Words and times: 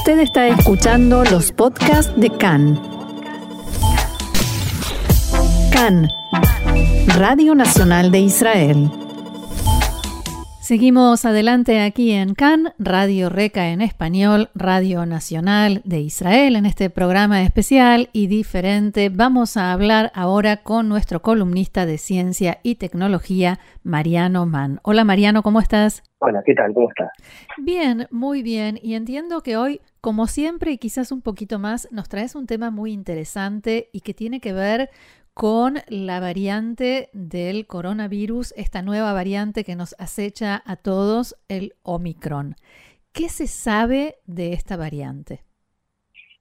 Usted 0.00 0.20
está 0.20 0.48
escuchando 0.48 1.24
los 1.24 1.52
podcasts 1.52 2.10
de 2.18 2.30
CAN. 2.30 2.80
CAN, 5.70 6.08
Radio 7.18 7.54
Nacional 7.54 8.10
de 8.10 8.20
Israel. 8.20 8.90
Seguimos 10.62 11.26
adelante 11.26 11.82
aquí 11.82 12.12
en 12.12 12.34
CAN, 12.34 12.72
Radio 12.78 13.28
Reca 13.28 13.68
en 13.68 13.82
español, 13.82 14.48
Radio 14.54 15.04
Nacional 15.04 15.82
de 15.84 16.00
Israel, 16.00 16.56
en 16.56 16.64
este 16.64 16.88
programa 16.88 17.42
especial 17.42 18.08
y 18.14 18.26
diferente. 18.26 19.10
Vamos 19.10 19.58
a 19.58 19.70
hablar 19.70 20.12
ahora 20.14 20.62
con 20.62 20.88
nuestro 20.88 21.20
columnista 21.20 21.84
de 21.84 21.98
ciencia 21.98 22.58
y 22.62 22.76
tecnología, 22.76 23.60
Mariano 23.82 24.46
Mann. 24.46 24.80
Hola 24.82 25.04
Mariano, 25.04 25.42
¿cómo 25.42 25.60
estás? 25.60 26.02
Hola, 26.22 26.42
¿qué 26.44 26.52
tal? 26.54 26.74
¿Cómo 26.74 26.90
estás? 26.90 27.10
Bien, 27.56 28.06
muy 28.10 28.42
bien. 28.42 28.78
Y 28.82 28.94
entiendo 28.94 29.40
que 29.40 29.56
hoy, 29.56 29.80
como 30.02 30.26
siempre 30.26 30.70
y 30.70 30.76
quizás 30.76 31.12
un 31.12 31.22
poquito 31.22 31.58
más, 31.58 31.88
nos 31.92 32.10
traes 32.10 32.34
un 32.34 32.46
tema 32.46 32.70
muy 32.70 32.92
interesante 32.92 33.88
y 33.90 34.02
que 34.02 34.12
tiene 34.12 34.38
que 34.38 34.52
ver 34.52 34.90
con 35.32 35.78
la 35.88 36.20
variante 36.20 37.08
del 37.14 37.66
coronavirus, 37.66 38.52
esta 38.58 38.82
nueva 38.82 39.14
variante 39.14 39.64
que 39.64 39.76
nos 39.76 39.96
acecha 39.98 40.62
a 40.66 40.76
todos, 40.76 41.36
el 41.48 41.72
Omicron. 41.84 42.54
¿Qué 43.12 43.30
se 43.30 43.46
sabe 43.46 44.16
de 44.26 44.52
esta 44.52 44.76
variante? 44.76 45.40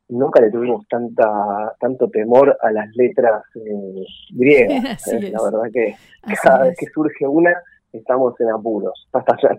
Nunca 0.09 0.41
le 0.41 0.51
tuvimos 0.51 0.85
tanta, 0.89 1.73
tanto 1.79 2.09
temor 2.09 2.57
a 2.61 2.71
las 2.71 2.93
letras 2.97 3.43
eh, 3.55 4.03
griegas. 4.31 5.07
¿eh? 5.13 5.31
La 5.31 5.41
verdad 5.41 5.71
que 5.71 5.95
cada 6.43 6.63
vez 6.63 6.77
que 6.77 6.87
surge 6.87 7.25
una, 7.25 7.55
estamos 7.93 8.33
en 8.39 8.49
apuros. 8.49 9.07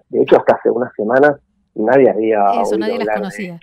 de 0.08 0.22
hecho, 0.22 0.36
hasta 0.36 0.56
hace 0.56 0.70
unas 0.70 0.92
semanas 0.94 1.40
nadie 1.74 2.10
había 2.10 2.44
Eso, 2.62 2.78
nadie 2.78 2.98
las 2.98 3.16
conocía. 3.16 3.58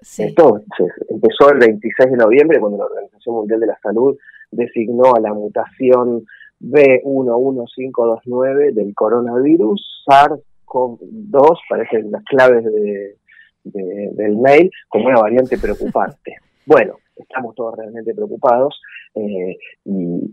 Esto 0.00 0.62
empezó 1.08 1.50
el 1.50 1.58
26 1.58 2.12
de 2.12 2.16
noviembre 2.16 2.60
cuando 2.60 2.78
la 2.78 2.84
Organización 2.84 3.34
Mundial 3.34 3.58
de 3.60 3.66
la 3.66 3.76
Salud 3.82 4.16
designó 4.50 5.14
a 5.14 5.20
la 5.20 5.34
mutación 5.34 6.24
B11529 6.60 8.72
del 8.72 8.94
coronavirus, 8.94 10.04
SARS-CoV-2, 10.06 11.58
parecen 11.68 12.10
las 12.10 12.24
claves 12.24 12.64
de, 12.64 13.18
del 13.64 14.36
mail, 14.36 14.70
como 14.88 15.08
una 15.08 15.20
variante 15.20 15.58
preocupante. 15.58 16.36
Bueno, 16.66 16.96
estamos 17.16 17.54
todos 17.54 17.76
realmente 17.78 18.14
preocupados 18.14 18.78
eh, 19.14 19.56
y 19.86 20.30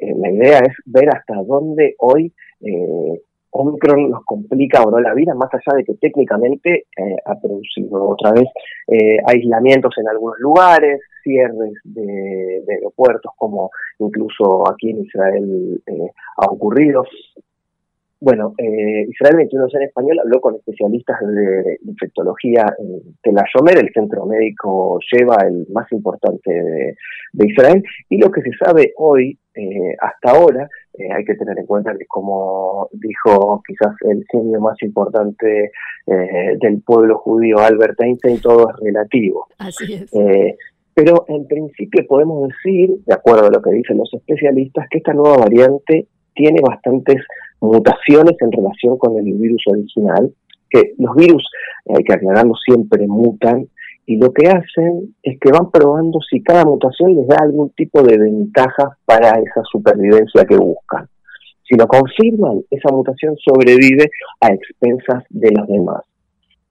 eh, 0.00 0.14
la 0.16 0.30
idea 0.30 0.58
es 0.60 0.74
ver 0.86 1.08
hasta 1.10 1.34
dónde 1.42 1.94
hoy 1.98 2.32
eh, 2.60 3.20
Omicron 3.50 4.10
nos 4.10 4.24
complica 4.24 4.82
o 4.82 4.90
no 4.90 5.00
la 5.00 5.14
vida, 5.14 5.34
más 5.34 5.52
allá 5.52 5.76
de 5.76 5.84
que 5.84 5.94
técnicamente 5.94 6.86
eh, 6.96 7.16
ha 7.24 7.34
producido 7.40 8.04
otra 8.08 8.32
vez 8.32 8.48
eh, 8.86 9.18
aislamientos 9.26 9.94
en 9.98 10.08
algunos 10.08 10.38
lugares, 10.38 11.00
cierres 11.22 11.72
de, 11.84 12.62
aeropuertos, 12.68 13.32
como 13.36 13.70
incluso 13.98 14.68
aquí 14.70 14.90
en 14.90 15.04
Israel 15.04 15.82
eh, 15.86 16.10
ha 16.36 16.46
ocurrido. 16.46 17.04
Bueno, 18.20 18.54
Israel 18.58 19.36
21 19.36 19.66
en 19.74 19.82
español 19.82 20.18
habló 20.18 20.40
con 20.40 20.56
especialistas 20.56 21.20
de 21.20 21.78
infectología 21.84 22.66
en 22.78 23.14
Tel 23.22 23.36
el 23.38 23.92
centro 23.92 24.26
médico 24.26 24.98
lleva 25.12 25.36
el 25.46 25.66
más 25.72 25.90
importante 25.92 26.50
de, 26.52 26.96
de 27.32 27.46
Israel, 27.46 27.82
y 28.08 28.18
lo 28.18 28.30
que 28.30 28.42
se 28.42 28.50
sabe 28.58 28.92
hoy 28.96 29.38
eh, 29.58 29.96
hasta 30.00 30.38
ahora, 30.38 30.68
eh, 30.94 31.12
hay 31.12 31.24
que 31.24 31.34
tener 31.34 31.58
en 31.58 31.66
cuenta 31.66 31.92
que 31.98 32.06
como 32.06 32.88
dijo 32.92 33.60
quizás 33.66 33.92
el 34.02 34.24
genio 34.30 34.60
más 34.60 34.80
importante 34.82 35.72
eh, 36.06 36.56
del 36.60 36.80
pueblo 36.82 37.18
judío, 37.18 37.58
Albert 37.58 38.00
Einstein, 38.00 38.40
todo 38.40 38.70
es 38.70 38.76
relativo. 38.80 39.46
Así 39.58 39.94
es. 39.94 40.12
pero 40.94 41.24
en 41.26 41.46
principio 41.48 42.06
podemos 42.06 42.48
decir, 42.48 42.90
de 43.04 43.14
acuerdo 43.14 43.46
a 43.46 43.50
lo 43.50 43.60
que 43.60 43.70
dicen 43.70 43.98
los 43.98 44.12
especialistas, 44.14 44.86
que 44.90 44.98
esta 44.98 45.12
nueva 45.12 45.38
variante 45.38 46.06
tiene 46.34 46.60
bastantes 46.60 47.16
mutaciones 47.60 48.36
en 48.40 48.52
relación 48.52 48.98
con 48.98 49.16
el 49.18 49.32
virus 49.34 49.62
original, 49.66 50.32
que 50.70 50.94
los 50.98 51.14
virus, 51.16 51.48
hay 51.86 52.04
que 52.04 52.14
aclararlo, 52.14 52.54
siempre 52.64 53.06
mutan, 53.06 53.66
y 54.06 54.16
lo 54.16 54.32
que 54.32 54.48
hacen 54.48 55.14
es 55.22 55.38
que 55.38 55.50
van 55.50 55.70
probando 55.70 56.18
si 56.30 56.42
cada 56.42 56.64
mutación 56.64 57.14
les 57.14 57.26
da 57.26 57.36
algún 57.42 57.70
tipo 57.70 58.02
de 58.02 58.18
ventaja 58.18 58.96
para 59.04 59.28
esa 59.38 59.62
supervivencia 59.70 60.44
que 60.46 60.56
buscan. 60.56 61.06
Si 61.68 61.76
lo 61.76 61.86
confirman, 61.86 62.62
esa 62.70 62.90
mutación 62.90 63.36
sobrevive 63.36 64.08
a 64.40 64.48
expensas 64.48 65.24
de 65.28 65.50
los 65.50 65.68
demás. 65.68 66.02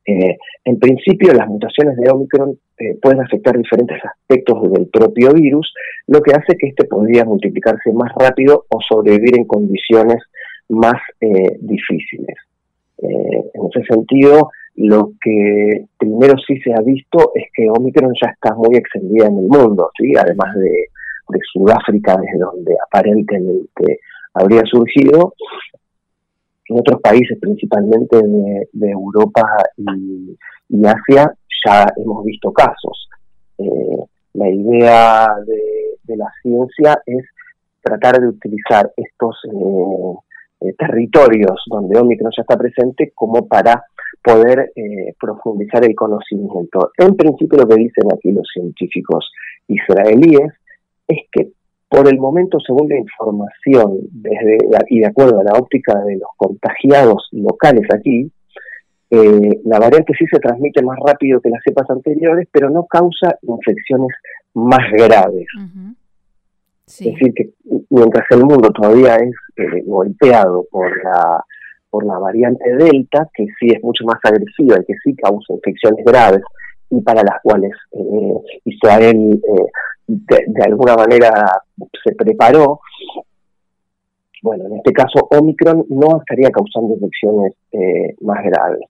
Eh, 0.07 0.37
en 0.63 0.79
principio, 0.79 1.33
las 1.33 1.47
mutaciones 1.47 1.97
de 1.97 2.09
Omicron 2.09 2.57
eh, 2.79 2.97
pueden 3.01 3.21
afectar 3.21 3.55
diferentes 3.57 3.99
aspectos 4.03 4.71
del 4.71 4.87
propio 4.87 5.31
virus, 5.33 5.71
lo 6.07 6.21
que 6.21 6.31
hace 6.31 6.57
que 6.57 6.69
éste 6.69 6.85
podría 6.85 7.25
multiplicarse 7.25 7.91
más 7.93 8.11
rápido 8.17 8.65
o 8.69 8.79
sobrevivir 8.81 9.37
en 9.37 9.45
condiciones 9.45 10.23
más 10.69 11.01
eh, 11.21 11.57
difíciles. 11.61 12.35
en 12.99 13.67
ese 13.69 13.83
sentido, 13.87 14.49
lo 14.77 15.11
que 15.21 15.85
primero 15.97 16.35
sí 16.45 16.59
se 16.61 16.71
ha 16.71 16.81
visto 16.81 17.31
es 17.33 17.45
que 17.53 17.67
Omicron 17.69 18.13
ya 18.21 18.29
está 18.29 18.53
muy 18.55 18.75
extendida 18.75 19.27
en 19.27 19.39
el 19.39 19.47
mundo, 19.47 19.89
¿sí? 19.97 20.13
además 20.15 20.55
de, 20.55 20.89
Sudáfrica, 21.51 22.15
desde 22.15 22.39
donde 22.39 22.73
aparentemente 22.87 23.99
habría 24.33 24.61
surgido, 24.63 25.33
en 26.69 26.79
otros 26.79 27.01
países, 27.01 27.37
principalmente 27.39 28.17
de, 28.17 28.91
Europa 28.91 29.41
y, 29.77 30.85
Asia, 30.85 31.33
ya 31.65 31.85
hemos 31.97 32.23
visto 32.23 32.51
casos. 32.53 33.09
Eh, 33.57 34.05
la 34.33 34.49
idea 34.49 35.27
de, 35.45 36.15
la 36.15 36.31
ciencia 36.41 37.01
es 37.05 37.25
tratar 37.81 38.19
de 38.19 38.27
utilizar 38.27 38.91
estos 38.95 39.35
eh, 39.45 40.15
eh, 40.61 40.73
territorios 40.77 41.63
donde 41.67 41.99
Omicron 41.99 42.31
ya 42.35 42.41
está 42.41 42.57
presente 42.57 43.11
como 43.13 43.47
para 43.47 43.83
poder 44.23 44.71
eh, 44.75 45.13
profundizar 45.19 45.85
el 45.85 45.95
conocimiento. 45.95 46.91
En 46.97 47.15
principio 47.15 47.59
lo 47.59 47.67
que 47.67 47.75
dicen 47.75 48.05
aquí 48.13 48.31
los 48.31 48.47
científicos 48.53 49.31
israelíes 49.67 50.53
es 51.07 51.19
que 51.31 51.51
por 51.89 52.07
el 52.07 52.19
momento, 52.19 52.59
según 52.59 52.89
la 52.89 52.97
información 52.97 53.99
desde, 54.11 54.57
y 54.89 54.99
de 54.99 55.07
acuerdo 55.07 55.39
a 55.39 55.43
la 55.43 55.53
óptica 55.53 55.97
de 56.03 56.17
los 56.17 56.29
contagiados 56.35 57.29
locales 57.31 57.87
aquí, 57.93 58.29
eh, 59.09 59.61
la 59.63 59.79
variante 59.79 60.13
sí 60.19 60.25
se 60.29 60.39
transmite 60.39 60.83
más 60.83 60.97
rápido 61.05 61.39
que 61.39 61.49
las 61.49 61.63
cepas 61.63 61.89
anteriores, 61.89 62.47
pero 62.51 62.69
no 62.69 62.85
causa 62.85 63.37
infecciones 63.41 64.09
más 64.53 64.91
graves. 64.91 65.47
Es 66.87 66.99
decir, 66.99 67.33
que 67.33 67.49
mientras 67.89 68.25
el 68.31 68.45
mundo 68.45 68.69
todavía 68.71 69.17
es 69.17 69.35
eh, 69.57 69.83
golpeado 69.85 70.65
por 70.71 71.03
la 71.03 71.43
por 71.89 72.05
la 72.05 72.17
variante 72.19 72.75
Delta, 72.75 73.29
que 73.33 73.45
sí 73.59 73.67
es 73.69 73.83
mucho 73.83 74.03
más 74.05 74.19
agresiva 74.23 74.77
y 74.79 74.85
que 74.85 74.93
sí 75.03 75.15
causa 75.15 75.53
infecciones 75.53 76.05
graves 76.05 76.41
y 76.89 77.01
para 77.01 77.23
las 77.23 77.41
cuales 77.41 77.71
eh, 77.91 78.59
Israel 78.65 79.41
eh, 79.43 79.65
de, 80.07 80.63
alguna 80.63 80.95
manera 80.95 81.31
se 82.03 82.13
preparó. 82.15 82.79
Bueno, 84.41 84.65
en 84.67 84.77
este 84.77 84.93
caso 84.93 85.27
Omicron 85.31 85.85
no 85.89 86.19
estaría 86.19 86.49
causando 86.49 86.93
infecciones 86.93 87.53
eh, 87.71 88.15
más 88.21 88.43
graves. 88.43 88.81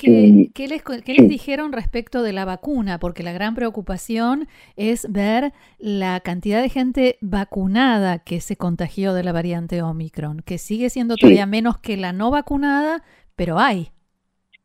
¿Qué, 0.00 0.68
les, 0.68 1.28
dijeron 1.28 1.72
respecto 1.72 2.22
de 2.22 2.32
la 2.32 2.44
vacuna? 2.44 2.98
Porque 2.98 3.22
la 3.22 3.32
gran 3.32 3.54
preocupación 3.54 4.48
es 4.76 5.10
ver 5.10 5.52
la 5.78 6.20
cantidad 6.20 6.62
de 6.62 6.68
gente 6.68 7.18
vacunada 7.20 8.18
que 8.18 8.40
se 8.40 8.56
contagió 8.56 9.12
de 9.12 9.24
la 9.24 9.32
variante 9.32 9.82
Omicron, 9.82 10.40
que 10.44 10.58
sigue 10.58 10.88
siendo 10.88 11.16
todavía 11.16 11.46
menos 11.46 11.78
que 11.78 11.96
la 11.96 12.12
no 12.12 12.30
vacunada, 12.30 13.02
pero 13.36 13.58
hay. 13.58 13.88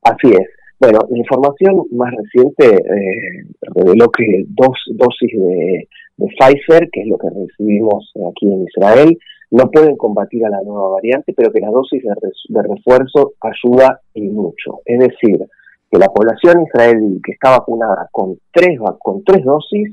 Así 0.03 0.29
es. 0.29 0.47
Bueno, 0.79 0.99
la 1.09 1.17
información 1.17 1.83
más 1.91 2.13
reciente 2.15 2.75
eh, 2.75 3.45
reveló 3.73 4.09
que 4.09 4.45
dos 4.49 4.77
dosis 4.91 5.31
de, 5.31 5.87
de 6.17 6.27
Pfizer, 6.37 6.89
que 6.91 7.01
es 7.01 7.07
lo 7.07 7.17
que 7.17 7.27
recibimos 7.29 8.11
aquí 8.31 8.45
en 8.45 8.63
Israel, 8.63 9.17
no 9.51 9.69
pueden 9.69 9.95
combatir 9.95 10.45
a 10.45 10.49
la 10.49 10.61
nueva 10.61 10.89
variante, 10.89 11.33
pero 11.33 11.51
que 11.51 11.59
la 11.59 11.69
dosis 11.69 12.03
de, 12.03 12.61
refuerzo 12.61 13.33
ayuda 13.41 14.01
y 14.13 14.29
mucho. 14.29 14.81
Es 14.85 14.99
decir, 14.99 15.45
que 15.91 15.99
la 15.99 16.07
población 16.07 16.63
israelí 16.63 17.21
que 17.23 17.33
está 17.33 17.51
vacunada 17.51 18.07
con 18.11 18.37
tres, 18.51 18.79
con 18.99 19.23
tres 19.23 19.43
dosis 19.43 19.91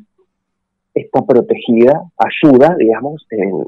está 0.95 1.23
protegida, 1.23 2.03
ayuda, 2.19 2.77
digamos, 2.79 3.27
en, 3.31 3.67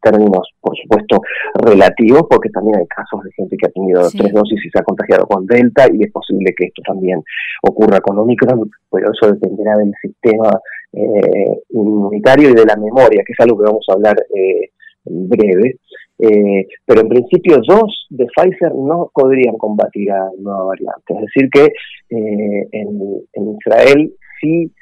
términos, 0.00 0.48
por 0.60 0.76
supuesto, 0.76 1.20
relativos, 1.54 2.22
porque 2.30 2.48
también 2.50 2.78
hay 2.78 2.86
casos 2.86 3.22
de 3.24 3.32
gente 3.32 3.56
que 3.56 3.66
ha 3.66 3.70
tenido 3.70 4.08
tres 4.10 4.32
dosis 4.32 4.64
y 4.64 4.70
se 4.70 4.78
ha 4.78 4.84
contagiado 4.84 5.26
con 5.26 5.46
Delta, 5.46 5.86
y 5.92 6.04
es 6.04 6.12
posible 6.12 6.54
que 6.56 6.66
esto 6.66 6.82
también 6.86 7.22
ocurra 7.62 8.00
con 8.00 8.18
Omicron, 8.18 8.70
pero 8.90 9.12
eso 9.12 9.32
dependerá 9.32 9.76
del 9.76 9.92
sistema 10.00 10.58
eh, 10.92 11.60
inmunitario 11.70 12.50
y 12.50 12.54
de 12.54 12.64
la 12.64 12.76
memoria, 12.76 13.22
que 13.26 13.32
es 13.32 13.40
algo 13.40 13.58
que 13.58 13.64
vamos 13.64 13.84
a 13.88 13.92
hablar 13.92 14.16
eh, 14.34 14.70
breve, 15.06 15.76
eh, 16.18 16.66
pero 16.84 17.00
en 17.02 17.08
principio 17.08 17.58
dos 17.66 18.06
de 18.10 18.26
Pfizer 18.26 18.74
no 18.74 19.10
podrían 19.14 19.56
combatir 19.56 20.10
a 20.12 20.24
la 20.24 20.30
nueva 20.38 20.64
variante. 20.64 21.14
Es 21.14 21.20
decir, 21.20 21.50
que 21.50 21.72
en, 22.08 23.00
en, 23.32 23.56
Israel 23.58 24.12
sí 24.40 24.72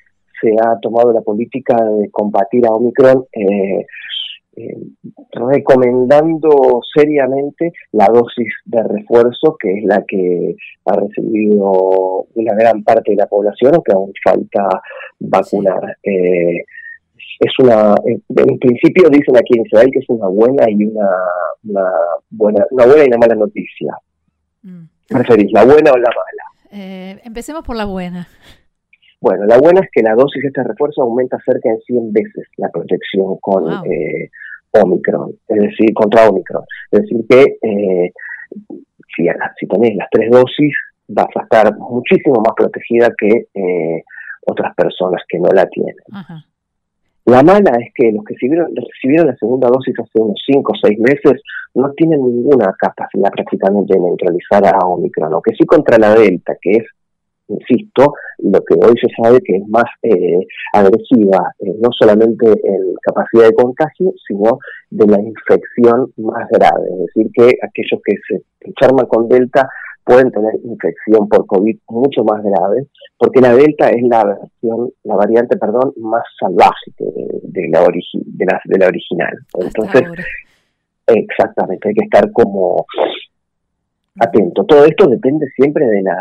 se 0.41 0.51
ha 0.63 0.79
tomado 0.81 1.13
la 1.13 1.23
política 1.23 1.77
de 1.77 2.11
combatir 2.11 2.67
a 2.67 2.73
Omicron 2.73 3.25
eh, 4.57 4.77
recomendando 5.33 6.81
seriamente 6.95 7.73
la 7.91 8.07
dosis 8.07 8.53
de 8.65 8.85
refuerzo, 8.85 9.57
que 9.59 9.79
es 9.79 9.85
la 9.85 10.05
que 10.07 10.55
ha 10.85 10.95
recibido 10.95 12.27
una 12.35 12.55
gran 12.55 12.85
parte 12.85 13.13
de 13.13 13.17
la 13.17 13.27
población, 13.27 13.83
que 13.85 13.93
aún 13.93 14.13
falta 14.23 14.81
vacunar. 15.19 15.97
Eh, 16.05 16.65
es 17.41 17.53
una, 17.59 17.95
eh, 18.07 18.21
en 18.29 18.59
principio 18.59 19.09
dicen 19.09 19.37
aquí 19.37 19.59
en 19.59 19.67
Israel 19.67 19.91
que 19.93 19.99
es 19.99 20.09
una 20.09 20.29
buena 20.29 20.65
y 20.69 20.85
una, 20.85 21.09
buena, 22.31 22.65
una 22.71 22.87
buena 22.87 23.05
y 23.05 23.09
una 23.09 23.19
mala 23.19 23.35
noticia. 23.35 23.97
Mm. 24.63 24.85
¿Preferís 25.09 25.53
la 25.53 25.65
buena 25.65 25.93
o 25.93 25.97
la 25.97 26.11
mala? 26.11 27.21
empecemos 27.25 27.63
por 27.63 27.77
la 27.77 27.85
buena. 27.85 28.27
Bueno, 29.25 29.47
la 29.47 29.57
buena 29.57 29.81
es 29.81 29.89
que 29.91 30.03
la 30.03 30.15
dosis 30.15 30.43
de 30.43 30.49
este 30.49 30.63
refuerzo 30.65 31.01
aumenta 31.01 31.39
cerca 31.47 31.71
de 31.71 31.79
100 31.87 32.13
veces 32.13 32.47
la 32.59 32.69
protección 32.69 33.39
con 33.41 33.73
eh, 33.91 34.29
Omicron, 34.73 35.33
es 35.49 35.63
decir, 35.63 35.95
contra 35.95 36.29
Omicron. 36.29 36.63
Es 36.91 37.01
decir, 37.01 37.25
que 37.27 37.43
eh, 37.63 38.13
si, 39.17 39.27
si 39.59 39.67
tenés 39.67 39.97
las 39.97 40.11
tres 40.11 40.31
dosis, 40.31 40.75
vas 41.09 41.29
a 41.37 41.43
estar 41.43 41.75
muchísimo 41.79 42.43
más 42.47 42.55
protegida 42.55 43.09
que 43.17 43.47
eh, 43.55 44.05
otras 44.47 44.75
personas 44.75 45.23
que 45.27 45.39
no 45.39 45.49
la 45.55 45.67
tienen. 45.71 45.95
La 47.27 47.43
mala 47.43 47.71
es 47.81 47.93
que 47.95 48.13
los 48.13 48.23
que 48.25 48.35
recibieron, 48.35 49.27
la 49.27 49.37
segunda 49.37 49.69
dosis 49.69 49.95
hace 49.99 50.21
unos 50.21 50.41
5 50.47 50.73
o 50.73 50.77
6 50.77 50.99
meses 50.99 51.43
no 51.75 51.91
tienen 51.93 52.21
ninguna 52.21 52.75
capacidad 52.79 53.31
prácticamente 53.31 53.95
de 53.95 54.01
neutralizar 54.01 54.67
a 54.67 54.87
Omicron, 54.87 55.31
lo 55.31 55.41
que 55.41 55.55
sí 55.55 55.65
contra 55.65 55.97
la 55.99 56.15
Delta, 56.15 56.55
que 56.61 56.73
es 56.73 56.85
insisto, 57.49 58.15
lo 58.39 58.61
que 58.65 58.75
hoy 58.75 58.95
se 59.01 59.09
sabe 59.23 59.41
que 59.41 59.57
es 59.57 59.69
más 59.69 59.85
eh, 60.03 60.47
agresiva, 60.73 61.53
eh, 61.61 61.75
no 61.79 61.91
solamente 61.99 62.47
en 62.47 62.95
capacidad 63.03 63.49
de 63.49 63.55
contagio, 63.55 64.13
sino 64.27 64.59
de 64.91 65.07
la 65.07 65.21
infección 65.21 66.13
más 66.17 66.49
grave. 66.51 66.87
Es 66.93 67.15
decir, 67.15 67.31
que 67.35 67.59
aquellos 67.63 68.01
que 68.05 68.15
se 68.29 68.43
enferman 68.61 69.07
con 69.07 69.29
Delta 69.29 69.69
pueden 70.05 70.31
tener 70.31 70.53
infección 70.65 71.29
por 71.29 71.47
COVID 71.47 71.77
mucho 71.89 72.25
más 72.25 72.43
grave, 72.43 72.87
porque 73.19 73.41
la 73.41 73.55
Delta 73.55 73.89
es 73.89 74.03
la 74.03 74.25
versión, 74.25 74.91
la 75.03 75.17
variante, 75.17 75.57
perdón, 75.57 75.93
más 75.97 76.23
salvaje 76.39 76.93
de, 76.99 77.69
la, 77.69 77.81
de, 77.81 78.45
la, 78.45 78.61
de 78.65 78.79
la 78.79 78.87
original. 78.87 79.35
Entonces, 79.59 80.03
exactamente, 81.07 81.89
hay 81.89 81.95
que 81.95 82.05
estar 82.05 82.31
como 82.33 82.85
atento. 84.21 84.65
Todo 84.65 84.85
esto 84.85 85.09
depende 85.09 85.47
siempre 85.57 85.87
de 85.87 86.03
la 86.03 86.17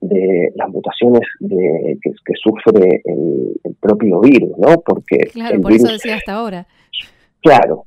de 0.00 0.52
las 0.54 0.68
mutaciones 0.68 1.22
de, 1.40 1.98
que, 2.00 2.32
sufre 2.40 3.02
el, 3.04 3.74
propio 3.80 4.20
virus, 4.20 4.56
¿no? 4.58 4.80
Porque 4.80 5.18
claro, 5.32 5.60
por 5.60 5.72
eso 5.72 5.88
decía 5.88 6.16
hasta 6.16 6.34
ahora. 6.34 6.66
Claro, 7.42 7.86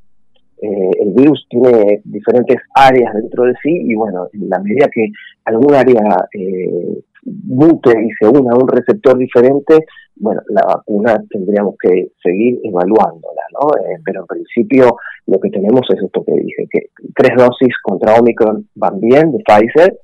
eh, 0.61 0.91
el 1.01 1.13
virus 1.13 1.47
tiene 1.49 2.01
diferentes 2.03 2.57
áreas 2.75 3.15
dentro 3.15 3.45
de 3.45 3.53
sí 3.63 3.81
y 3.83 3.95
bueno, 3.95 4.27
en 4.31 4.47
la 4.47 4.59
medida 4.59 4.87
que 4.93 5.07
algún 5.45 5.73
área 5.73 6.01
eh, 6.33 7.01
mute 7.23 7.89
y 7.89 8.11
se 8.19 8.27
una 8.27 8.53
a 8.53 8.57
un 8.59 8.67
receptor 8.67 9.17
diferente, 9.17 9.85
bueno, 10.17 10.41
la 10.49 10.61
vacuna 10.61 11.19
tendríamos 11.31 11.75
que 11.81 12.11
seguir 12.21 12.59
evaluándola, 12.63 13.41
¿no? 13.53 13.69
Eh, 13.83 13.97
pero 14.05 14.21
en 14.21 14.27
principio 14.27 14.97
lo 15.25 15.39
que 15.39 15.49
tenemos 15.49 15.81
es 15.89 16.03
esto 16.03 16.23
que 16.23 16.33
dije, 16.33 16.67
que 16.69 16.79
tres 17.15 17.31
dosis 17.35 17.73
contra 17.81 18.19
Omicron 18.19 18.69
van 18.75 18.99
bien 18.99 19.31
de 19.31 19.39
Pfizer 19.43 19.97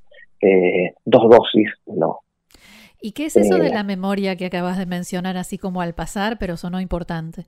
dos 1.06 1.24
dosis 1.30 1.70
no. 1.86 2.20
¿Y 3.00 3.12
qué 3.12 3.26
es 3.26 3.38
eso 3.38 3.58
de 3.60 3.70
la 3.70 3.84
memoria 3.84 4.36
que 4.36 4.48
acabas 4.48 4.78
de 4.78 4.88
mencionar 4.88 5.38
así 5.38 5.60
como 5.60 5.82
al 5.82 5.94
pasar, 5.94 6.38
pero 6.40 6.58
sonó 6.58 6.82
importante? 6.82 7.46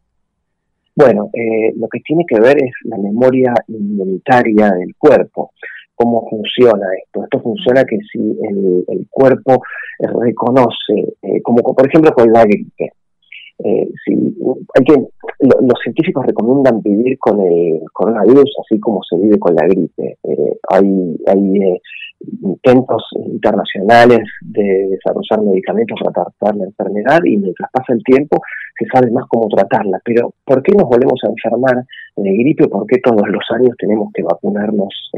Bueno, 0.99 1.29
eh, 1.31 1.71
lo 1.77 1.87
que 1.87 2.01
tiene 2.01 2.25
que 2.27 2.41
ver 2.41 2.57
es 2.61 2.73
la 2.83 2.97
memoria 2.97 3.53
inmunitaria 3.69 4.71
del 4.71 4.93
cuerpo. 4.97 5.51
¿Cómo 5.95 6.27
funciona 6.29 6.87
esto? 7.01 7.23
Esto 7.23 7.39
funciona 7.39 7.85
que 7.85 7.97
si 8.11 8.19
el, 8.19 9.07
cuerpo 9.09 9.61
reconoce, 9.97 11.15
como 11.41 11.61
por 11.61 11.87
ejemplo 11.87 12.11
con 12.11 12.31
la 12.33 12.43
gripe, 12.43 12.91
eh, 13.63 13.89
si, 14.05 14.13
hay 14.13 14.83
que, 14.85 14.95
los 15.39 15.79
científicos 15.83 16.25
recomiendan 16.25 16.81
vivir 16.81 17.17
con 17.19 17.41
el 17.41 17.81
coronavirus 17.91 18.55
así 18.65 18.79
como 18.79 19.01
se 19.03 19.17
vive 19.17 19.39
con 19.39 19.55
la 19.55 19.67
gripe. 19.67 20.17
Eh, 20.23 20.57
hay 20.69 21.17
hay 21.27 21.57
eh, 21.63 21.81
intentos 22.19 23.03
internacionales 23.25 24.19
de 24.41 24.87
desarrollar 24.89 25.41
medicamentos 25.41 25.99
para 26.03 26.25
tratar 26.25 26.55
la 26.55 26.65
enfermedad 26.65 27.19
y 27.23 27.37
mientras 27.37 27.71
pasa 27.71 27.93
el 27.93 28.03
tiempo 28.03 28.41
se 28.77 28.85
sabe 28.87 29.11
más 29.11 29.25
cómo 29.27 29.47
tratarla. 29.47 29.99
Pero 30.03 30.33
¿por 30.45 30.61
qué 30.63 30.73
nos 30.73 30.87
volvemos 30.87 31.19
a 31.23 31.29
enfermar 31.29 31.85
de 32.17 32.31
gripe? 32.31 32.67
¿Por 32.67 32.85
qué 32.87 32.97
todos 32.99 33.27
los 33.27 33.43
años 33.51 33.75
tenemos 33.77 34.11
que 34.13 34.23
vacunarnos 34.23 35.11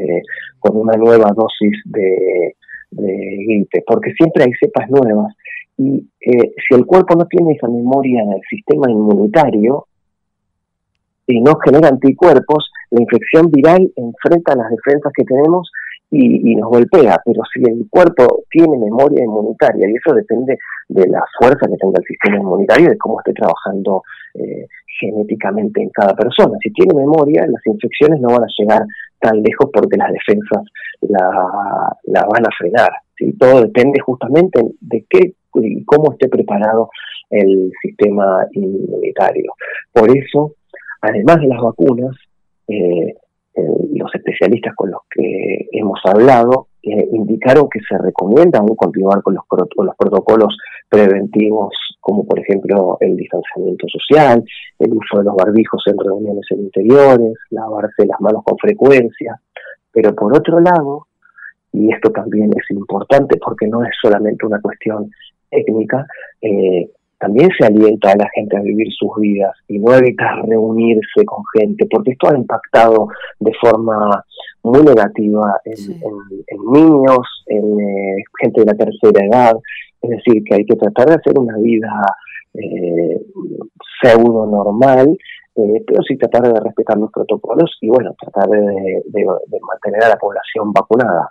con 0.59 0.77
una 0.77 0.97
nueva 0.97 1.31
dosis 1.35 1.75
de, 1.85 2.55
de 2.91 3.45
gripe? 3.47 3.83
Porque 3.85 4.13
siempre 4.13 4.43
hay 4.43 4.51
cepas 4.59 4.89
nuevas 4.89 5.33
y 5.77 6.07
eh, 6.21 6.53
si 6.67 6.75
el 6.75 6.85
cuerpo 6.85 7.15
no 7.15 7.25
tiene 7.25 7.53
esa 7.53 7.67
memoria 7.67 8.23
del 8.25 8.41
sistema 8.47 8.89
inmunitario 8.91 9.87
y 11.25 11.39
no 11.39 11.57
genera 11.63 11.87
anticuerpos, 11.87 12.71
la 12.91 13.01
infección 13.01 13.49
viral 13.49 13.91
enfrenta 13.95 14.55
las 14.55 14.69
defensas 14.69 15.11
que 15.15 15.23
tenemos 15.23 15.71
y, 16.11 16.55
nos 16.55 16.69
golpea. 16.69 17.21
Pero 17.25 17.41
si 17.53 17.61
el 17.63 17.87
cuerpo 17.89 18.43
tiene 18.49 18.77
memoria 18.77 19.23
inmunitaria, 19.23 19.89
y 19.89 19.95
eso 19.95 20.13
depende 20.13 20.57
de 20.89 21.07
la 21.07 21.23
fuerza 21.39 21.67
que 21.67 21.77
tenga 21.77 21.99
el 21.99 22.05
sistema 22.05 22.37
inmunitario, 22.37 22.89
de 22.89 22.97
cómo 22.97 23.19
esté 23.19 23.33
trabajando 23.33 24.03
eh, 24.35 24.67
genéticamente 24.99 25.81
en 25.81 25.89
cada 25.89 26.13
persona. 26.13 26.57
Si 26.61 26.71
tiene 26.71 26.93
memoria, 26.93 27.45
las 27.47 27.65
infecciones 27.65 28.19
no 28.19 28.29
van 28.29 28.43
a 28.43 28.53
llegar 28.57 28.85
tan 29.19 29.41
lejos 29.41 29.69
porque 29.73 29.97
las 29.97 30.11
defensas 30.11 30.63
la, 31.01 32.25
van 32.25 32.45
a 32.45 32.49
frenar. 32.57 32.91
Todo 33.39 33.61
depende 33.61 33.99
justamente 33.99 34.61
de 34.81 35.05
qué 35.09 35.33
y 35.55 35.83
cómo 35.83 36.13
esté 36.13 36.27
preparado 36.29 36.89
el 37.29 37.71
sistema 37.81 38.45
inmunitario. 38.53 39.53
Por 39.91 40.09
eso, 40.15 40.55
además 41.01 41.37
de 41.37 41.47
las 41.47 41.61
vacunas, 41.61 42.15
eh, 42.67 43.15
los 43.55 44.13
especialistas 44.15 44.73
con 44.75 44.91
los 44.91 45.01
que 45.09 45.67
hemos 45.71 45.99
hablado 46.05 46.67
eh, 46.83 47.07
indicaron 47.11 47.69
que 47.69 47.79
se 47.87 47.95
recomienda 47.97 48.59
aún 48.59 48.75
continuar 48.75 49.21
con 49.21 49.35
los, 49.35 49.45
con 49.45 49.85
los 49.85 49.95
protocolos 49.95 50.57
preventivos, 50.89 51.75
como 51.99 52.25
por 52.25 52.39
ejemplo 52.39 52.97
el 53.01 53.15
distanciamiento 53.15 53.87
social, 53.87 54.43
el 54.79 54.91
uso 54.91 55.19
de 55.19 55.25
los 55.25 55.35
barbijos 55.35 55.83
en 55.85 55.97
reuniones 55.99 56.45
en 56.49 56.61
interiores, 56.61 57.33
lavarse 57.51 58.05
las 58.07 58.19
manos 58.19 58.43
con 58.43 58.57
frecuencia. 58.57 59.39
Pero 59.91 60.15
por 60.15 60.35
otro 60.35 60.59
lado, 60.59 61.07
y 61.71 61.93
esto 61.93 62.09
también 62.11 62.49
es 62.57 62.71
importante 62.71 63.37
porque 63.37 63.67
no 63.67 63.83
es 63.83 63.91
solamente 64.01 64.45
una 64.45 64.59
cuestión 64.59 65.11
técnica, 65.51 66.07
eh, 66.41 66.89
también 67.21 67.49
se 67.57 67.67
alienta 67.67 68.11
a 68.11 68.15
la 68.17 68.27
gente 68.33 68.57
a 68.57 68.61
vivir 68.61 68.87
sus 68.97 69.11
vidas 69.17 69.55
y 69.67 69.77
no 69.77 69.93
evitar 69.93 70.43
reunirse 70.47 71.23
con 71.23 71.43
gente, 71.53 71.85
porque 71.89 72.11
esto 72.11 72.29
ha 72.29 72.35
impactado 72.35 73.09
de 73.39 73.51
forma 73.61 74.25
muy 74.63 74.81
negativa 74.81 75.61
en, 75.63 76.71
niños, 76.73 77.43
en 77.45 77.79
eh, 77.79 78.23
gente 78.41 78.61
de 78.61 78.65
la 78.65 78.73
tercera 78.73 79.25
edad. 79.25 79.55
Es 80.01 80.09
decir, 80.09 80.43
que 80.43 80.55
hay 80.55 80.65
que 80.65 80.75
tratar 80.75 81.09
de 81.09 81.13
hacer 81.13 81.37
una 81.37 81.57
vida 81.57 81.91
eh, 82.55 83.21
pseudo 84.01 84.47
normal, 84.47 85.15
eh, 85.55 85.83
pero 85.85 86.01
sí 86.01 86.17
tratar 86.17 86.51
de 86.51 86.59
respetar 86.59 86.97
los 86.97 87.11
protocolos 87.11 87.77
y, 87.81 87.89
bueno, 87.89 88.15
tratar 88.19 88.49
de, 88.49 89.25
mantener 89.61 90.03
a 90.05 90.09
la 90.09 90.17
población 90.17 90.73
vacunada. 90.73 91.29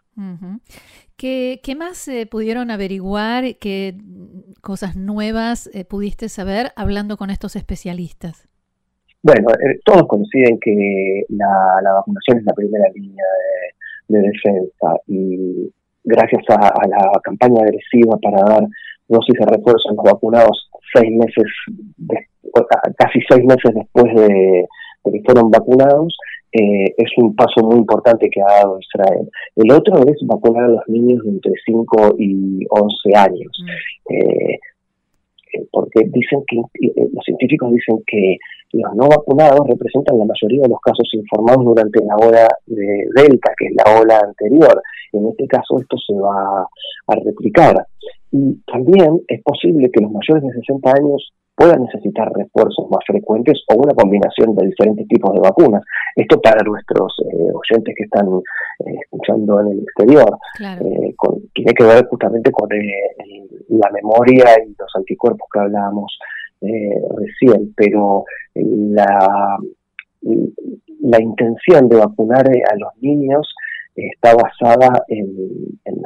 ¿Qué, 1.20 1.74
más 1.76 2.08
eh, 2.08 2.24
pudieron 2.24 2.70
averiguar? 2.70 3.44
¿Qué 3.60 3.94
cosas 4.62 4.96
nuevas 4.96 5.68
eh, 5.74 5.84
pudiste 5.84 6.30
saber 6.30 6.72
hablando 6.76 7.18
con 7.18 7.28
estos 7.28 7.56
especialistas? 7.56 8.48
Bueno, 9.22 9.50
eh, 9.50 9.80
todos 9.84 10.08
coinciden 10.08 10.58
que 10.58 11.24
la, 11.28 11.92
vacunación 11.92 12.38
es 12.38 12.44
la 12.44 12.54
primera 12.54 12.88
línea 12.94 13.24
de, 14.08 14.18
defensa 14.18 14.96
y 15.08 15.70
gracias 16.04 16.42
a, 16.48 16.88
la 16.88 17.12
campaña 17.22 17.64
agresiva 17.64 18.16
para 18.22 18.40
dar 18.40 18.66
dosis 19.06 19.34
de 19.38 19.44
refuerzo 19.44 19.90
a 19.90 19.94
los 19.96 20.04
vacunados 20.14 20.70
seis 20.94 21.12
meses, 21.12 21.44
casi 22.96 23.20
seis 23.28 23.44
meses 23.44 23.74
después 23.74 24.06
de 24.14 24.66
que 25.04 25.22
fueron 25.26 25.50
vacunados, 25.50 26.16
eh, 26.52 26.94
es 26.96 27.10
un 27.18 27.34
paso 27.36 27.62
muy 27.62 27.76
importante 27.78 28.28
que 28.28 28.40
ha 28.40 28.62
dado 28.62 28.78
Israel. 28.80 29.30
El 29.56 29.70
otro 29.72 30.02
es 30.06 30.16
vacunar 30.26 30.64
a 30.64 30.68
los 30.68 30.88
niños 30.88 31.22
de 31.24 31.30
entre 31.30 31.52
5 31.64 32.16
y 32.18 32.66
11 32.68 33.16
años. 33.16 33.52
Mm. 33.62 34.14
Eh, 34.14 34.58
eh, 35.52 35.66
porque 35.70 36.04
dicen 36.12 36.42
que 36.46 36.56
los 36.56 37.24
científicos 37.24 37.72
dicen 37.72 38.02
que 38.06 38.36
los 38.72 38.94
no 38.94 39.08
vacunados 39.08 39.66
representan 39.68 40.18
la 40.18 40.24
mayoría 40.24 40.62
de 40.62 40.68
los 40.68 40.80
casos 40.80 41.08
informados 41.12 41.64
durante 41.64 42.04
la 42.04 42.16
ola 42.16 42.48
de 42.66 43.04
Delta, 43.14 43.52
que 43.58 43.66
es 43.66 43.72
la 43.74 44.00
ola 44.00 44.20
anterior. 44.20 44.82
En 45.12 45.28
este 45.28 45.46
caso 45.46 45.78
esto 45.80 45.96
se 45.98 46.14
va 46.14 46.62
a 46.62 47.14
replicar. 47.24 47.86
y 48.32 48.54
también 48.66 49.20
es 49.26 49.42
posible 49.42 49.90
que 49.90 50.02
los 50.02 50.12
mayores 50.12 50.44
de 50.44 50.52
60 50.52 50.90
años 50.90 51.32
puedan 51.60 51.82
necesitar 51.82 52.26
refuerzos 52.32 52.88
más 52.90 53.04
frecuentes 53.06 53.62
o 53.68 53.74
una 53.74 53.92
combinación 53.92 54.56
de 54.56 54.68
diferentes 54.68 55.06
tipos 55.08 55.34
de 55.34 55.40
vacunas. 55.40 55.82
Esto 56.16 56.40
para 56.40 56.62
nuestros 56.62 57.14
eh, 57.20 57.52
oyentes 57.52 57.94
que 57.94 58.04
están 58.04 58.26
eh, 58.28 58.96
escuchando 59.02 59.60
en 59.60 59.66
el 59.72 59.80
exterior. 59.80 60.38
Eh, 60.58 61.14
tiene 61.52 61.74
que 61.74 61.84
ver 61.84 62.06
justamente 62.06 62.50
con 62.50 62.66
la 62.70 63.90
memoria 63.90 64.44
y 64.66 64.74
los 64.78 64.90
anticuerpos 64.94 65.46
que 65.52 65.60
hablábamos 65.60 66.18
recién, 66.62 67.74
pero 67.76 68.24
la, 68.54 69.58
la 71.00 71.22
intención 71.22 71.88
de 71.88 71.96
vacunar 71.96 72.46
a 72.48 72.76
los 72.76 72.90
niños 73.00 73.54
está 73.94 74.34
basada 74.34 75.04
en, 75.08 75.28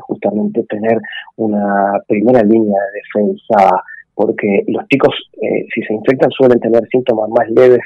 justamente 0.00 0.64
tener 0.64 0.99
una 1.37 2.00
primera 2.08 2.42
línea 2.42 2.78
de 2.80 3.00
defensa, 3.00 3.82
porque 4.14 4.64
los 4.68 4.87
chicos, 4.88 5.14
eh, 5.40 5.66
si 5.75 5.83
se 5.83 5.94
infectan, 5.94 6.30
suelen 6.30 6.61
tener 6.61 6.87
síntomas 6.88 7.28
más 7.30 7.49
leves 7.50 7.80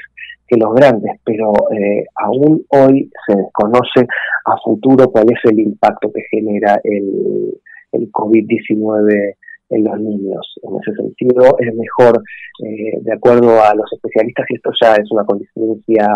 que 0.47 0.57
los 0.57 0.73
grandes, 0.73 1.19
pero 1.23 1.53
eh, 1.71 2.05
aún 2.15 2.65
hoy 2.69 3.09
se 3.27 3.35
desconoce 3.35 4.07
a 4.45 4.57
futuro 4.63 5.09
cuál 5.09 5.25
es 5.31 5.39
el 5.51 5.59
impacto 5.59 6.11
que 6.11 6.21
genera 6.31 6.79
el, 6.83 7.53
el 7.91 8.11
COVID-19 8.11 9.35
en 9.69 9.83
los 9.83 9.99
niños. 9.99 10.55
En 10.63 10.75
ese 10.81 10.95
sentido, 10.95 11.55
es 11.59 11.75
mejor, 11.75 12.23
eh, 12.63 12.97
de 13.01 13.13
acuerdo 13.13 13.61
a 13.63 13.75
los 13.75 13.91
especialistas, 13.93 14.45
y 14.49 14.55
esto 14.55 14.71
ya 14.81 14.95
es 14.95 15.11
una 15.11 15.23
coincidencia 15.25 16.07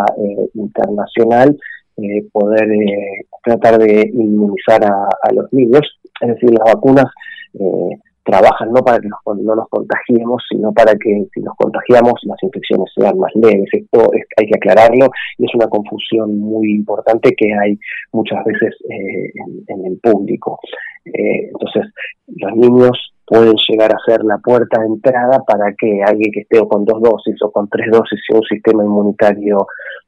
internacional, 0.55 1.55
eh, 1.95 2.25
poder 2.31 2.71
eh, 2.71 3.27
tratar 3.43 3.77
de 3.77 4.09
inmunizar 4.13 4.83
a, 4.83 5.33
los 5.33 5.51
niños. 5.53 5.81
Es 6.21 6.29
decir, 6.29 6.49
las 6.49 6.73
vacunas 6.73 7.05
eh, 7.53 7.99
trabajan 8.23 8.71
no 8.71 8.81
para 8.81 8.99
que 8.99 9.07
no 9.07 9.55
nos 9.55 9.69
contagiemos, 9.69 10.43
sino 10.49 10.71
para 10.73 10.93
que 10.93 11.25
si 11.33 11.41
nos 11.41 11.55
contagiamos 11.57 12.13
las 12.23 12.41
infecciones 12.41 12.91
sean 12.95 13.17
más 13.17 13.31
leves. 13.35 13.69
Esto 13.71 14.09
hay 14.37 14.47
que 14.47 14.55
aclararlo 14.55 15.09
y 15.37 15.45
es 15.45 15.55
una 15.55 15.67
confusión 15.67 16.39
muy 16.39 16.73
importante 16.73 17.31
que 17.35 17.53
hay 17.53 17.77
muchas 18.11 18.43
veces 18.45 18.75
en, 18.89 19.85
el 19.85 19.97
público. 19.99 20.59
entonces, 21.05 21.91
los 22.27 22.55
niños 22.55 23.13
pueden 23.25 23.55
llegar 23.67 23.91
a 23.93 23.99
ser 24.05 24.23
la 24.23 24.37
puerta 24.37 24.81
de 24.81 24.87
entrada 24.87 25.43
para 25.45 25.73
que 25.77 26.01
alguien 26.03 26.31
que 26.31 26.41
esté 26.41 26.59
o 26.59 26.67
con 26.67 26.85
dos 26.85 27.01
dosis 27.01 27.35
o 27.41 27.51
con 27.51 27.67
tres 27.69 27.87
dosis 27.91 28.19
y 28.29 28.35
un 28.35 28.43
sistema 28.43 28.83
inmunitario 28.83 29.65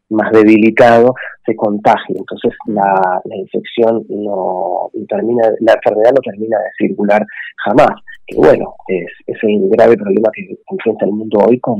más 0.09 0.31
debilitado 0.31 1.13
se 1.45 1.55
contagie. 1.55 2.15
Entonces 2.17 2.53
la, 2.67 3.21
infección 3.35 4.05
no 4.09 4.89
termina, 5.07 5.43
la 5.59 5.74
enfermedad 5.74 6.12
no 6.12 6.21
termina 6.21 6.57
de 6.57 6.88
circular 6.88 7.25
jamás. 7.65 8.01
Que 8.27 8.35
bueno, 8.38 8.75
es, 8.88 9.05
es 9.27 9.38
el 9.43 9.69
grave 9.69 9.95
problema 9.95 10.29
que 10.33 10.57
enfrenta 10.71 11.05
el 11.05 11.12
mundo 11.12 11.39
hoy 11.47 11.59
con, 11.59 11.79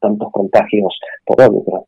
tantos 0.00 0.28
contagios 0.30 0.98
por 1.24 1.40
Omicron. 1.40 1.82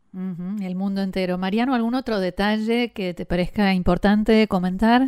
el 0.63 0.75
mundo 0.75 1.03
entero. 1.03 1.37
Mariano, 1.39 1.75
¿algún 1.75 1.95
otro 1.95 2.21
detalle 2.21 2.93
que 2.93 3.15
te 3.15 3.27
parezca 3.27 3.75
importante 3.75 4.47
comentar? 4.49 5.03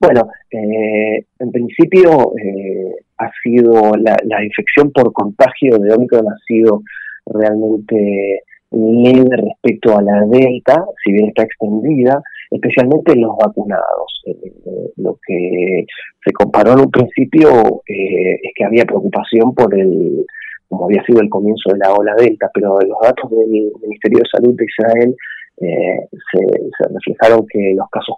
Bueno, 0.00 0.28
eh, 0.50 1.26
en 1.38 1.52
principio 1.52 2.32
eh, 2.42 2.96
ha 3.18 3.30
sido 3.42 3.92
la, 3.96 4.16
la 4.24 4.42
infección 4.42 4.90
por 4.92 5.12
contagio 5.12 5.78
de 5.78 5.94
Omicron 5.94 6.26
ha 6.26 6.38
sido 6.46 6.82
realmente 7.26 8.42
leve 8.70 9.36
respecto 9.36 9.96
a 9.96 10.02
la 10.02 10.24
delta, 10.26 10.84
si 11.04 11.12
bien 11.12 11.28
está 11.28 11.42
extendida, 11.42 12.22
especialmente 12.50 13.12
en 13.12 13.22
los 13.22 13.36
vacunados. 13.36 14.22
Eh, 14.26 14.36
eh, 14.44 14.92
lo 14.96 15.18
que 15.26 15.86
se 16.24 16.32
comparó 16.32 16.72
en 16.72 16.80
un 16.80 16.90
principio 16.90 17.82
eh, 17.88 18.34
es 18.42 18.52
que 18.54 18.64
había 18.64 18.84
preocupación 18.84 19.54
por 19.54 19.74
el, 19.78 20.24
como 20.68 20.86
había 20.86 21.04
sido 21.04 21.20
el 21.20 21.28
comienzo 21.28 21.72
de 21.72 21.78
la 21.78 21.92
ola 21.92 22.14
delta, 22.16 22.50
pero 22.52 22.78
los 22.80 22.98
datos 23.02 23.30
del 23.30 23.72
Ministerio 23.82 24.18
de 24.18 24.30
Salud 24.30 24.56
de 24.56 24.64
Israel 24.64 25.16
se, 25.60 26.88
reflejaron 26.88 27.46
que 27.46 27.74
los 27.76 27.86
casos 27.90 28.16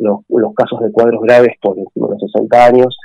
los, 0.00 0.20
los, 0.28 0.54
casos 0.54 0.80
de 0.80 0.92
cuadros 0.92 1.22
graves 1.22 1.54
por 1.62 1.78
encima 1.78 2.08
de 2.08 2.18
60 2.18 2.66
años 2.66 2.98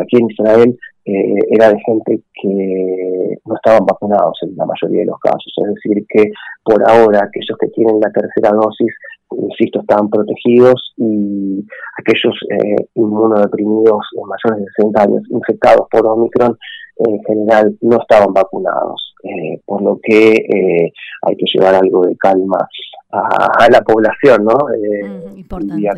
aquí 0.00 0.18
en 0.18 0.30
Israel 0.30 0.78
eh, 1.06 1.38
era 1.50 1.68
de 1.68 1.80
gente 1.80 2.22
que 2.40 3.38
no 3.44 3.54
estaban 3.56 3.84
vacunados 3.86 4.38
en 4.42 4.56
la 4.56 4.64
mayoría 4.66 5.00
de 5.00 5.06
los 5.06 5.20
casos. 5.20 5.52
Es 5.56 5.74
decir, 5.74 6.06
que 6.08 6.32
por 6.64 6.82
ahora 6.88 7.24
aquellos 7.24 7.58
que 7.60 7.68
tienen 7.68 8.00
la 8.00 8.10
tercera 8.10 8.54
dosis, 8.54 8.92
insisto, 9.30 9.80
estaban 9.80 10.08
protegidos 10.08 10.94
y 10.96 11.64
aquellos 11.98 12.34
eh, 12.50 12.86
inmunodeprimidos 12.94 14.00
mayores 14.26 14.64
de 14.64 14.72
60 14.76 15.02
años 15.02 15.22
infectados 15.30 15.86
por 15.90 16.06
Omicron 16.06 16.56
en 16.96 17.22
general 17.24 17.76
no 17.80 17.98
estaban 18.00 18.32
vacunados, 18.32 19.14
eh, 19.24 19.60
por 19.66 19.82
lo 19.82 19.98
que 20.02 20.32
eh, 20.34 20.92
hay 21.22 21.36
que 21.36 21.46
llevar 21.52 21.74
algo 21.74 22.06
de 22.06 22.16
calma 22.16 22.68
a, 23.14 23.68
la 23.70 23.80
población, 23.82 24.44
¿no? 24.44 24.54
Eh, 24.74 25.44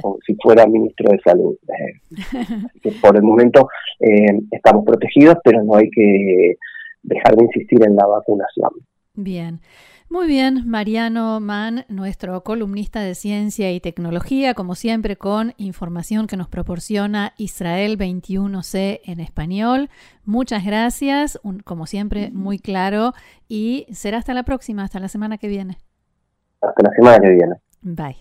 como 0.02 0.18
si 0.26 0.34
fuera 0.36 0.66
ministro 0.66 1.10
de 1.12 1.20
salud. 1.20 1.56
que 2.82 2.90
por 3.02 3.16
el 3.16 3.22
momento 3.22 3.68
estamos 4.50 4.84
protegidos, 4.84 5.36
pero 5.42 5.62
no 5.64 5.76
hay 5.76 5.90
que 5.90 6.56
dejar 7.02 7.36
de 7.36 7.44
insistir 7.44 7.82
en 7.84 7.96
la 7.96 8.06
vacunación. 8.06 8.70
Bien. 9.14 9.60
Muy 10.08 10.28
bien, 10.28 10.68
Mariano 10.68 11.40
Mann, 11.40 11.84
nuestro 11.88 12.44
columnista 12.44 13.00
de 13.00 13.16
ciencia 13.16 13.72
y 13.72 13.80
tecnología, 13.80 14.54
como 14.54 14.76
siempre 14.76 15.16
con 15.16 15.52
información 15.56 16.28
que 16.28 16.36
nos 16.36 16.48
proporciona 16.48 17.34
Israel 17.38 17.98
21C 17.98 19.00
en 19.04 19.18
español. 19.18 19.90
Muchas 20.24 20.64
gracias, 20.64 21.40
como 21.64 21.86
siempre 21.86 22.30
muy 22.30 22.60
claro 22.60 23.14
y 23.48 23.86
será 23.90 24.18
hasta 24.18 24.32
la 24.32 24.44
próxima, 24.44 24.84
hasta 24.84 25.00
la 25.00 25.08
semana 25.08 25.38
que 25.38 25.48
viene. 25.48 25.76
Hasta 26.68 26.82
la 26.82 26.90
semana 26.90 27.20
que 27.20 27.30
viene. 27.30 27.54
Bye. 27.82 28.16